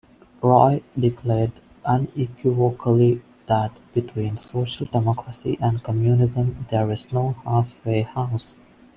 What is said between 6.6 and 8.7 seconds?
there is no half-way house.